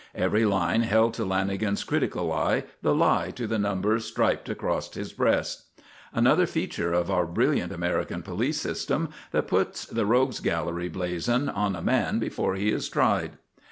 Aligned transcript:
Every 0.15 0.45
line 0.45 0.81
held 0.81 1.13
to 1.13 1.23
Lanagan's 1.25 1.83
critical 1.83 2.33
eye 2.33 2.63
the 2.81 2.95
lie 2.95 3.29
to 3.35 3.45
the 3.45 3.59
number 3.59 3.99
striped 3.99 4.49
across 4.49 4.91
his 4.95 5.13
breast; 5.13 5.65
another 6.11 6.47
feature 6.47 6.91
of 6.91 7.11
our 7.11 7.27
brilliant 7.27 7.71
American 7.71 8.23
police 8.23 8.59
system 8.59 9.09
that 9.31 9.45
puts 9.45 9.85
the 9.85 10.07
rogue's 10.07 10.39
gallery 10.39 10.89
blazon 10.89 11.49
on 11.49 11.75
a 11.75 11.83
man 11.83 12.17
before 12.17 12.55
he 12.55 12.71
is 12.71 12.89
tried. 12.89 13.33